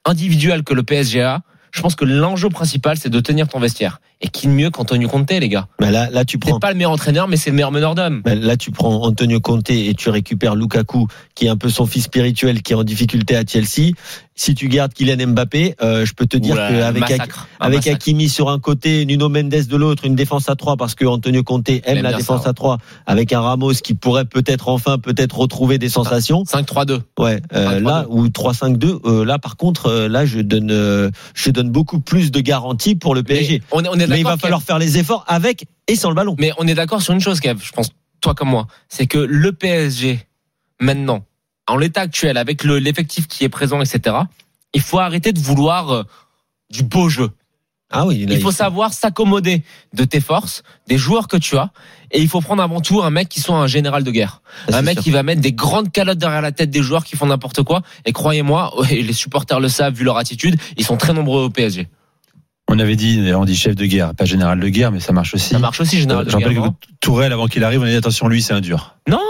[0.05, 4.01] individuelle que le PSG a, je pense que l'enjeu principal, c'est de tenir ton vestiaire.
[4.25, 6.55] Et qui de mieux qu'Antonio Conte, les gars bah là, là, tu prends.
[6.55, 8.23] C'est pas le meilleur entraîneur, mais c'est le meilleur meneur d'hommes.
[8.25, 11.87] Bah là, tu prends Antonio Conte et tu récupères Lukaku, qui est un peu son
[11.87, 13.95] fils spirituel, qui est en difficulté à Chelsea.
[14.35, 17.05] Si tu gardes Kylian Mbappé, euh, je peux te dire qu'avec
[17.61, 21.05] avec Hakimi sur un côté, Nuno Mendes de l'autre, une défense à 3 parce que
[21.05, 25.39] Antonio Conte aime, la défense à 3 avec un Ramos qui pourrait peut-être enfin peut-être
[25.39, 26.45] retrouver des sensations.
[26.45, 27.01] 5-3-2.
[27.19, 29.01] Ouais, euh, là ou 3-5-2.
[29.05, 33.23] Euh, là, par contre, là, je donne, je donne beaucoup plus de garanties pour le
[33.23, 33.61] PSG.
[33.61, 36.09] Mais, on est, on est mais il va falloir faire les efforts avec et sans
[36.09, 36.37] le ballon.
[36.38, 37.61] Mais on est d'accord sur une chose, Kev.
[37.62, 40.20] Je pense toi comme moi, c'est que le PSG
[40.81, 41.25] maintenant
[41.68, 44.16] en l'état actuel, avec l'effectif qui est présent, etc.,
[44.75, 46.03] il faut arrêter de vouloir euh,
[46.70, 47.31] du beau jeu.
[47.94, 51.70] Ah oui, il faut savoir s'accommoder de tes forces, des joueurs que tu as,
[52.11, 54.40] et il faut prendre avant tout un mec qui soit un général de guerre,
[54.72, 57.27] un mec qui va mettre des grandes calottes derrière la tête des joueurs qui font
[57.27, 57.83] n'importe quoi.
[58.07, 61.87] Et croyez-moi, les supporters le savent vu leur attitude, ils sont très nombreux au PSG.
[62.75, 65.35] On avait dit, on dit chef de guerre, pas général de guerre, mais ça marche
[65.35, 65.51] aussi.
[65.51, 66.41] Ça marche aussi, général de guerre.
[66.41, 68.97] Je rappelle que Tourelle, avant qu'il arrive, on a dit attention, lui, c'est un dur.
[69.07, 69.21] Non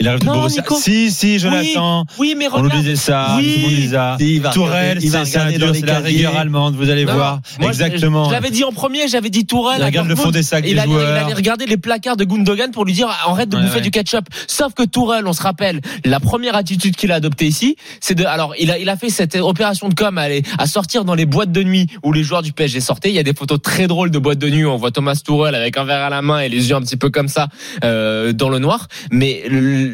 [0.00, 0.62] Il arrive de Borussia.
[0.76, 2.04] Si, si, Jonathan.
[2.18, 2.66] Oui, oui mais regarde.
[2.72, 3.36] On nous disait ça.
[3.36, 3.52] Oui.
[3.52, 4.16] Tout le monde disait ça.
[4.18, 7.40] Si, Tourelle, c'est un dur, c'est la rigueur allemande, vous allez voir.
[7.60, 8.28] Moi, Exactement.
[8.28, 9.80] Je, l'avais dit en premier, j'avais dit Tourelle.
[9.80, 11.02] Il regarde le fond des sacs des il joueurs.
[11.02, 14.26] il allait regarder les placards de Gundogan pour lui dire arrête de bouffer du ketchup.
[14.46, 18.24] Sauf que Tourelle, on se rappelle, la première attitude qu'il a adoptée ici, c'est de.
[18.24, 21.14] Alors, il a, il a fait cette opération de com à, aller, à sortir dans
[21.14, 23.10] les boîtes de nuit où les joueurs du PSG sortaient.
[23.10, 24.64] Il y a des photos très drôle de boîte de nuit.
[24.64, 26.96] On voit Thomas Tourelle avec un verre à la main et les yeux un petit
[26.96, 27.48] peu comme ça
[27.84, 28.88] euh, dans le noir.
[29.10, 29.42] Mais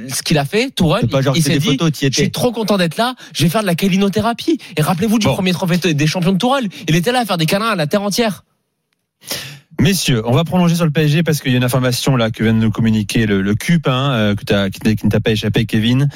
[0.08, 3.14] ce qu'il a fait, Tourelle, il, s'est dit, je suis trop content d'être là.
[3.34, 4.58] Je vais faire de la calinothérapie.
[4.76, 6.68] Et rappelez-vous du premier trophée des champions de Tourelle.
[6.88, 8.44] Il était là à faire des câlins à la terre entière.
[9.80, 12.44] Messieurs, on va prolonger sur le PSG parce qu'il y a une information là que
[12.44, 15.32] vient de nous communiquer le, le CUP, hein, euh, que as, qui, ne t'a pas
[15.32, 16.08] échappé, Kevin,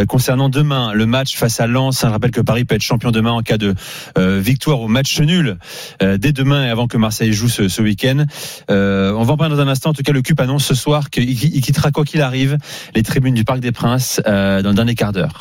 [0.00, 2.00] euh, concernant demain le match face à Lens.
[2.00, 3.74] Je rappelle que Paris peut être champion demain en cas de
[4.16, 5.58] euh, victoire au match nul
[6.00, 8.24] dès demain et avant que Marseille joue ce, ce week-end.
[8.68, 9.90] on va en parler dans un instant.
[9.90, 12.56] En tout cas, le CUP annonce ce soir qu'il quittera quoi qu'il arrive
[12.94, 15.38] les tribunes du Parc des Princes dans le dernier quart d'heure.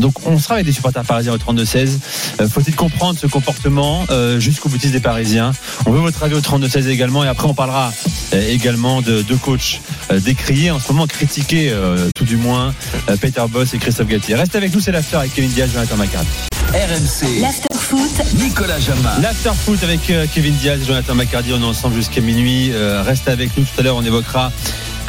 [0.00, 2.48] donc, on sera avec des supporters parisiens au 32-16.
[2.48, 4.06] Faut-il comprendre ce comportement
[4.38, 5.52] jusqu'au boutiste des Parisiens?
[5.86, 7.24] On veut votre avis au 32 16 également.
[7.24, 7.92] Et après, on parlera
[8.32, 9.80] euh, également de deux coachs
[10.10, 12.72] euh, décriés, en ce moment critiqués, euh, tout du moins,
[13.20, 14.36] Peter Boss et Christophe Galtier.
[14.36, 16.24] Reste avec nous, c'est l'after avec Kevin Diaz, Jonathan Macard.
[16.72, 17.40] RMC.
[17.40, 18.22] L'after foot.
[18.34, 19.20] Nicolas Jamin.
[19.20, 20.00] L'after foot avec
[20.32, 21.52] Kevin Diaz et Jonathan Macardy.
[21.52, 22.70] On est ensemble jusqu'à minuit.
[23.04, 23.64] reste avec nous.
[23.64, 24.52] Tout à l'heure, on évoquera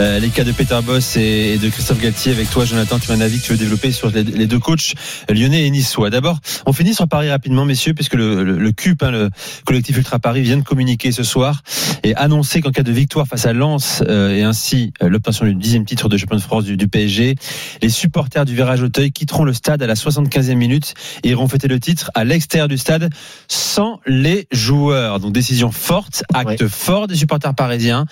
[0.01, 2.97] euh, les cas de Peter Boss et, de Christophe Galtier avec toi, Jonathan.
[2.97, 4.95] Tu as un avis que tu veux développer sur les, deux coachs
[5.29, 6.09] lyonnais et niçois.
[6.09, 9.29] D'abord, on finit sur Paris rapidement, messieurs, puisque le, le, le CUP, hein, le
[9.63, 11.61] collectif Ultra Paris, vient de communiquer ce soir
[12.03, 15.53] et annoncer qu'en cas de victoire face à Lens euh, et ainsi euh, l'obtention du
[15.53, 17.35] dixième titre de champion de France du, du, PSG,
[17.83, 21.67] les supporters du Virage Auteuil quitteront le stade à la 75e minute et iront fêter
[21.67, 23.11] le titre à l'extérieur du stade
[23.47, 25.19] sans les joueurs.
[25.19, 28.05] Donc décision forte, acte fort des supporters parisiens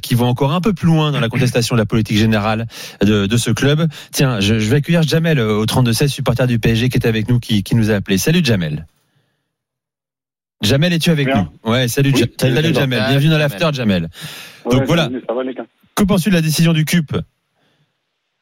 [0.00, 2.66] qui vont encore un peu plus loin dans la contestation de la politique générale
[3.00, 3.86] de, de ce club.
[4.12, 7.28] Tiens, je, je, vais accueillir Jamel euh, au 32-16, supporter du PSG qui est avec
[7.28, 8.18] nous, qui, qui nous a appelé.
[8.18, 8.86] Salut Jamel.
[10.62, 11.70] Jamel, es-tu avec nous?
[11.70, 13.02] Ouais, salut, oui, salut, Jamel.
[13.08, 14.08] Bienvenue dans l'after, Jamel.
[14.64, 15.08] Ouais, Donc voilà.
[15.96, 17.16] que penses-tu de la décision du CUP?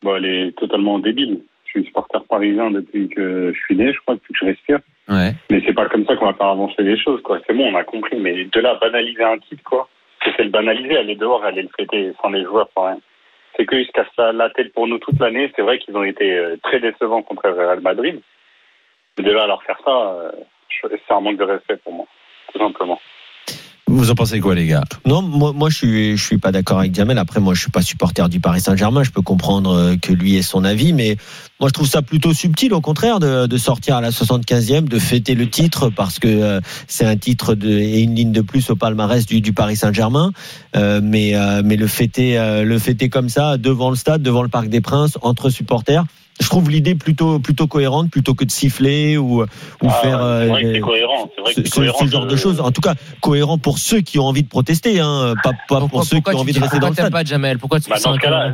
[0.03, 1.41] Bon, Elle est totalement débile.
[1.65, 4.81] Je suis supporter parisien depuis que je suis né, je crois, depuis que je respire.
[5.09, 5.35] Ouais.
[5.51, 7.41] Mais c'est pas comme ça qu'on va faire avancer les choses, quoi.
[7.47, 8.19] C'est bon, on a compris.
[8.21, 9.89] Mais de là, banaliser un titre, quoi
[10.25, 12.99] c'est le banaliser, aller dehors, aller le fêter sans les joueurs, sans rien.
[13.57, 15.51] C'est qu'ils se cassent la tête pour nous toute l'année.
[15.57, 18.21] C'est vrai qu'ils ont été euh, très décevants contre le Real Madrid.
[19.19, 20.31] Mais déjà, leur faire ça, euh,
[20.83, 22.07] c'est un manque de respect pour moi,
[22.53, 23.01] tout simplement.
[23.93, 24.85] Vous en pensez quoi, les gars?
[25.05, 27.19] Non, moi, moi je suis, je suis pas d'accord avec Jamel.
[27.19, 29.03] Après, moi, je suis pas supporter du Paris Saint-Germain.
[29.03, 31.17] Je peux comprendre euh, que lui ait son avis, mais
[31.59, 34.99] moi, je trouve ça plutôt subtil, au contraire, de, de sortir à la 75e, de
[35.01, 38.71] fêter le titre parce que euh, c'est un titre de, et une ligne de plus
[38.71, 40.31] au palmarès du, du Paris Saint-Germain.
[40.77, 44.43] Euh, mais, euh, mais le fêter, euh, le fêter comme ça devant le stade, devant
[44.43, 46.05] le Parc des Princes, entre supporters.
[46.41, 49.47] Je trouve l'idée plutôt plutôt cohérente plutôt que de siffler ou, ou
[49.87, 51.31] Ah, faire euh, c'est vrai que des- c'est cohérent.
[51.35, 52.07] C'est vrai que ce, cohérent.
[52.07, 52.61] genre de choses.
[52.61, 55.89] En tout cas, cohérent pour ceux qui ont envie de protester, hein, pas, pas Pourquoi,
[55.89, 57.13] pour ceux qui ont envie de rester dans pourquoi le stade.
[57.13, 57.59] pas Jamel?
[57.59, 58.53] Pourquoi tu Bah, dans ce cas-là,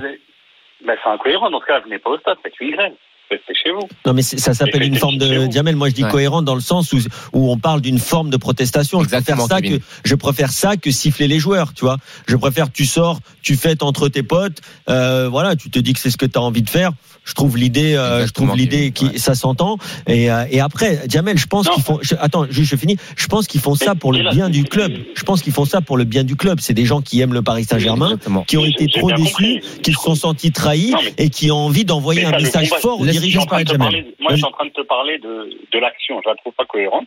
[0.86, 1.50] bah, c'est incohérent.
[1.50, 2.92] Dans ce cas-là, venez pas au stade, faites une grève.
[3.28, 3.88] Restez chez vous.
[4.06, 5.74] Non, mais ça s'appelle une forme de diamel.
[5.74, 6.10] Moi, je dis Ouais.
[6.10, 6.98] cohérent dans le sens où,
[7.32, 9.02] où on parle d'une forme de protestation.
[9.02, 9.80] Je préfère ça Kevin.
[9.80, 11.74] que je préfère ça que siffler les joueurs.
[11.74, 11.96] Tu vois,
[12.28, 14.60] je préfère tu sors, tu fêtes entre tes potes.
[14.88, 16.92] Euh, voilà, tu te dis que c'est ce que tu as envie de faire.
[17.26, 19.18] Je trouve l'idée, euh, je trouve l'idée qui ouais.
[19.18, 19.78] ça s'entend.
[20.06, 21.98] Et, euh, et après, Jamel, je pense qu'ils font.
[22.00, 22.96] je- attends, juste je finis.
[23.16, 24.92] Je pense qu'ils font ça pour le bien du club.
[25.14, 26.60] Je pense qu'ils font ça pour le bien du club.
[26.60, 30.00] C'est des gens qui aiment le Paris Saint-Germain qui ont été trop déçus, qui se
[30.00, 33.10] sont sentis trahis Non, et qui ont envie d'envoyer un message combat, fort aux Je
[33.10, 33.44] dirigeants.
[33.44, 36.20] de moi, je suis en train de te parler de, de l'action.
[36.24, 37.06] Je la trouve pas cohérente.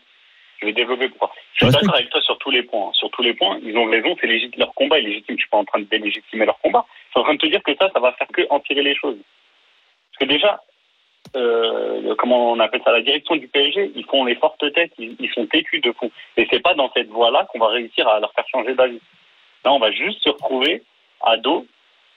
[0.61, 1.31] Je vais développer pourquoi.
[1.53, 2.91] Je suis d'accord avec toi sur tous les points.
[2.93, 4.15] Sur tous les points, ils ont raison.
[4.19, 4.59] C'est légitime.
[4.59, 5.35] Leur combat est légitime.
[5.37, 6.85] Je suis pas en train de délégitimer leur combat.
[7.07, 8.95] Je suis en train de te dire que ça, ça va faire que empirer les
[8.95, 9.15] choses.
[10.19, 10.61] Que déjà,
[11.35, 15.15] euh, comment on appelle ça, la direction du PSG, ils font les fortes têtes, ils,
[15.19, 16.11] ils sont têtus de fou.
[16.37, 18.99] Et c'est pas dans cette voie-là qu'on va réussir à leur faire changer d'avis.
[19.65, 20.83] Là, on va juste se retrouver
[21.25, 21.65] à dos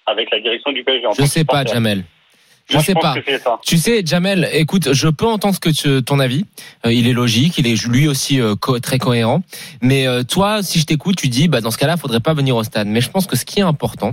[0.06, 1.06] avec la direction du PSG.
[1.06, 1.64] en Je sais pas.
[1.64, 2.04] Jamel.
[2.68, 3.14] Je Moi, sais pas.
[3.66, 6.44] Tu sais, Jamel, écoute, je peux entendre ce que tu- ton avis.
[6.86, 9.42] Euh, il est logique, il est lui aussi euh, co- très cohérent.
[9.82, 12.54] Mais euh, toi, si je t'écoute, tu dis, bah dans ce cas-là, faudrait pas venir
[12.54, 12.86] au stade.
[12.86, 14.12] Mais je pense que ce qui est important,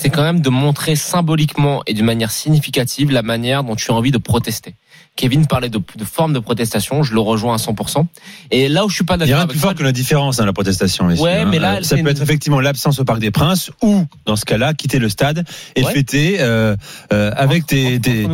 [0.00, 3.94] c'est quand même de montrer symboliquement et d'une manière significative la manière dont tu as
[3.94, 4.74] envie de protester.
[5.16, 8.06] Kevin parlait de, de forme de protestation, je le rejoins à 100%.
[8.50, 9.92] Et là où je suis pas Il y a d'accord rien plus fort que la
[9.92, 11.04] différence dans la protestation.
[11.04, 11.48] messieurs, Ouais, hein.
[11.50, 14.46] mais là, ça peut une- être effectivement l'absence au Parc des Princes ou, dans ce
[14.46, 15.44] cas-là, quitter le stade
[15.76, 15.92] et Ouais.
[15.92, 16.76] fêter euh,
[17.12, 18.26] euh, avec entre- tes, tes-.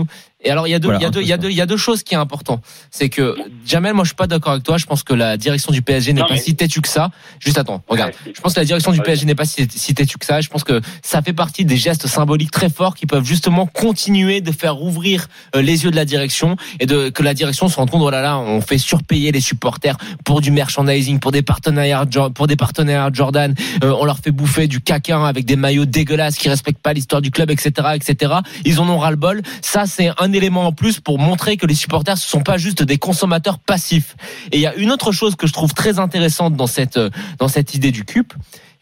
[0.44, 1.50] Et alors il y a deux, Voilà, il y a deux, il y a deux,
[1.50, 2.60] il y a deux choses qui est important.
[2.90, 4.76] C'est que Jamel, moi je suis pas d'accord avec toi.
[4.76, 7.10] Je pense que la direction du PSG n'est pas mais- si têtue que ça.
[7.40, 8.12] Juste attends, regarde.
[8.34, 9.00] Je pense que la direction du.
[9.00, 10.40] PSG n'est pas si, si têtue que ça.
[10.42, 14.40] Je pense que ça fait partie des gestes symboliques très forts qui peuvent justement continuer
[14.42, 17.76] de faire ouvrir euh, les yeux de la direction et de que la direction se
[17.76, 21.42] rende compte oh là là, on fait surpayer les supporters pour du merchandising, pour des
[21.42, 23.54] partenariats, Jo- pour des partenaires Jordan.
[23.82, 27.22] Euh, on leur fait bouffer du caca avec des maillots dégueulasses qui respectent pas l'histoire
[27.22, 28.34] du club, etc., etc.
[28.66, 29.40] Ils en ont ras le bol.
[29.62, 32.82] Ça, c'est un élément en plus pour montrer que les supporters ce sont pas juste
[32.82, 34.16] des consommateurs passifs.
[34.52, 37.10] Et il y a une autre chose que je trouve très intéressante dans cette euh,
[37.38, 38.32] dans cette idée du CUP.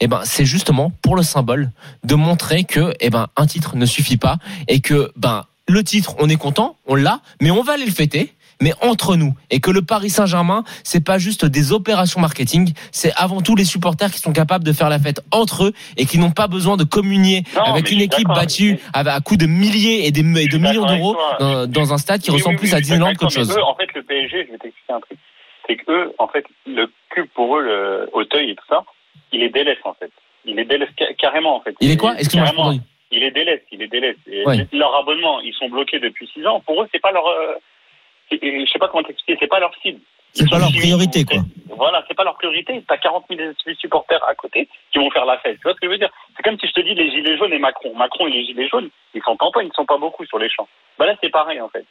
[0.01, 1.71] Eh ben, c'est justement pour le symbole
[2.03, 6.17] de montrer que, eh ben, un titre ne suffit pas et que, ben, le titre,
[6.19, 9.61] on est content, on l'a, mais on va aller le fêter mais entre nous et
[9.61, 14.11] que le Paris Saint-Germain c'est pas juste des opérations marketing c'est avant tout les supporters
[14.11, 16.85] qui sont capables de faire la fête entre eux et qui n'ont pas besoin de
[16.85, 20.87] communier Non, avec une équipe battue à coups de milliers et des- et de millions
[20.87, 23.63] d'euros dans, dans un stade qui Oui, ressemble oui, plus à Disneyland qu'autre chose eux,
[23.63, 25.19] en fait, le PSG, je vais t'expliquer un truc.
[25.67, 28.83] C'est que eux, en fait, le cube pour eux, le Auteuil et tout ça,
[29.33, 30.11] il est délaisse en fait.
[30.47, 31.75] Il est délaisse ca- carrément en fait.
[31.81, 32.15] il est quoi?
[32.19, 32.75] Excuse-moi.
[33.11, 34.17] Il est délaisse, il est délaisse.
[34.47, 34.67] Ouais.
[34.73, 36.61] Leur abonnement, ils sont bloqués depuis six ans.
[36.67, 37.55] Pour eux, c'est pas leur, euh,
[38.31, 40.01] je sais pas comment t'expliquer, c'est pas leur cible.
[40.35, 41.39] C'est pas leur priorité, quoi.
[41.77, 42.83] Voilà, c'est pas leur priorité.
[42.89, 43.41] T'as 40 000
[43.79, 45.57] supporters à côté qui vont faire la fête.
[45.59, 46.11] Tu vois ce que je veux dire?
[46.37, 47.95] C'est comme si je te dis les gilets jaunes et Macron.
[47.97, 50.51] Macron et les gilets jaunes, ils sont tampons, ils ne sont pas beaucoup sur les
[50.51, 50.67] champs.
[50.99, 51.85] Bah là, c'est pareil en fait.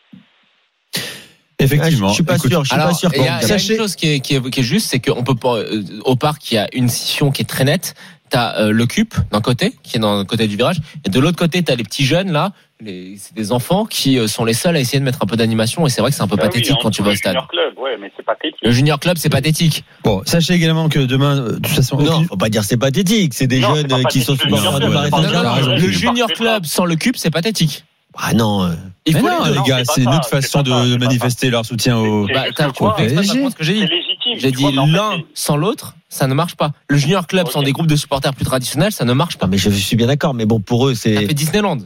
[1.57, 2.09] effectivement.
[2.09, 2.63] je suis pas Écoute, sûr.
[2.65, 3.09] Je suis Alors, pas sûr.
[3.15, 5.23] il y a, y une chose qui est, qui est, qui est juste, c'est qu'on
[5.23, 7.93] peut pas, euh, au parc, il y a une scission qui est très nette.
[8.33, 11.19] T'as euh, le CUP d'un côté, qui est dans le côté du virage, et de
[11.19, 12.51] l'autre côté, t'as les petits jeunes là.
[12.81, 15.35] les- C'est des enfants qui euh, sont les seuls à essayer de mettre un peu
[15.37, 17.11] d'animation, et c'est vrai que c'est un peu Bah oui, pathétique quand tu vas au
[17.11, 17.33] le stade.
[17.33, 18.59] Junior Club, ouais, mais c'est pathétique.
[18.63, 19.83] Le junior club, c'est pathétique.
[20.03, 22.75] Bon, sachez également que demain, euh, de toute façon, Non, aucune- faut pas dire c'est
[22.77, 23.35] pathétique.
[23.35, 25.69] C'est des Non, jeunes pas qui sont raison.
[25.75, 27.85] Le je junior club sans le CUP, c'est pathétique.
[28.17, 28.63] Ah non.
[28.63, 28.73] euh,
[29.05, 29.49] Il faut non, les deux.
[29.51, 32.27] les non, gars, c'est une ça, autre façon de, ça, manifester leur soutien au.
[32.27, 33.87] Bah, t'as- ce que j'ai C'est dit.
[33.87, 34.39] légitime.
[34.39, 36.71] J'ai dit l'un sans l'autre, ça ne marche pas.
[36.87, 39.47] Le junior club sans des groupes de supporters plus traditionnels, ça ne marche pas.
[39.47, 40.33] Non, mais je suis bien d'accord.
[40.33, 41.25] Mais bon, pour eux, Ça c'est.
[41.27, 41.77] fait Disneyland.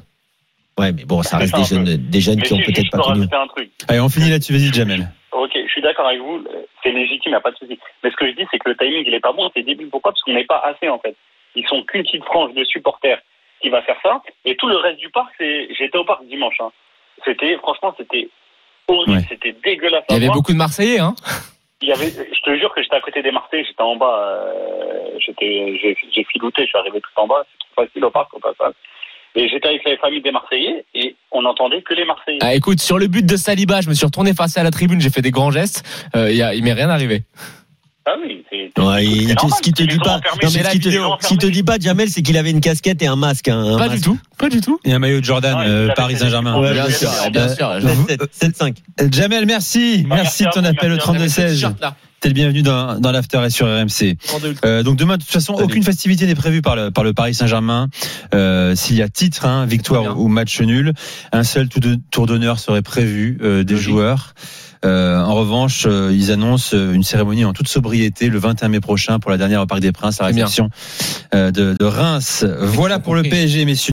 [0.79, 2.99] Ouais, mais bon, ça reste ça, des un jeunes, des jeunes qui ont peut-être pas
[2.99, 3.19] connu.
[3.21, 3.71] rajouter un truc.
[3.87, 4.53] Allez, on finit là-dessus.
[4.53, 5.09] Vas-y, Jamel.
[5.31, 6.43] Ok, je suis d'accord avec vous.
[6.83, 7.79] C'est légitime, il n'y a pas de souci.
[8.03, 9.49] Mais ce que je dis, c'est que le timing, il est pas bon.
[9.55, 9.87] C'est débile.
[9.89, 10.11] Pourquoi?
[10.11, 11.15] Parce qu'on n'est pas assez, en fait.
[11.55, 13.17] Ils sont qu'une petite frange de supporters
[13.61, 14.21] qui va faire ça.
[14.45, 15.67] Et tout le reste du parc, c'est.
[15.77, 16.55] J'étais au parc dimanche.
[16.59, 16.69] Hein.
[17.25, 18.29] C'était, franchement, c'était
[18.87, 19.17] horrible.
[19.17, 19.25] Ouais.
[19.29, 20.03] C'était dégueulasse.
[20.09, 21.15] Il y avait beaucoup de Marseillais, hein.
[21.81, 24.17] Il y avait, je te jure que j'étais à côté des Marseillais, j'étais en bas,
[24.19, 28.09] euh, j'étais, j'ai, j'ai filouté, je suis arrivé tout en bas, c'est trop facile au
[28.09, 28.73] parc au passage.
[29.35, 32.39] Et j'étais avec la famille des Marseillais et on n'entendait que les Marseillais.
[32.41, 34.99] Ah, écoute, sur le but de Saliba, je me suis retourné face à la tribune,
[34.99, 35.85] j'ai fait des grands gestes.
[36.15, 37.21] Euh, il y a- il m'est rien arrivé.
[38.09, 38.81] Ah oui, c'est.
[38.81, 41.09] Ouais, ce qui te dit pas, enfermés, non, c'est mais la ce qui te, vidéo
[41.19, 43.49] ce qui te dit pas, Jamel, c'est qu'il avait une casquette et un masque.
[43.49, 43.95] hein, un Pas masque.
[43.97, 44.79] du tout, pas du tout.
[44.85, 46.57] Et un maillot de Jordan, Ouais, euh, Paris Saint-Germain.
[46.59, 47.69] Ouais, Bien bien sûr, bien sûr.
[47.69, 48.75] Euh, 7-7, 7-5.
[49.01, 50.05] Euh, Jamel, merci.
[50.07, 51.53] Merci merci de ton appel au merci à vous.
[51.53, 51.91] 32-16.
[52.19, 54.17] T'es le bienvenu dans, dans l'after et sur RMC.
[54.65, 55.65] Euh, donc demain, de toute façon, Salut.
[55.65, 57.89] aucune festivité n'est prévue par le, par le Paris Saint-Germain.
[58.33, 60.93] Euh, S'il y a titre, hein, victoire ou, match nul,
[61.31, 61.67] un seul
[62.09, 63.89] tour d'honneur serait prévu euh, des Logique.
[63.89, 64.33] joueurs.
[64.85, 68.79] Euh, en revanche, euh, ils annoncent euh, une cérémonie en toute sobriété le 21 mai
[68.79, 70.69] prochain pour la dernière au Parc des Princes, à la réception
[71.33, 72.45] euh, de, de Reims.
[72.59, 73.23] Voilà pour le.
[73.23, 73.85] PSG, messieurs.